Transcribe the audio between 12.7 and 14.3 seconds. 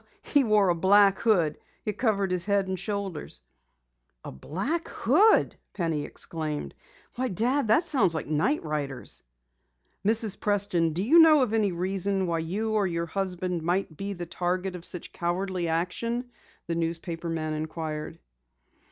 and your husband might be made the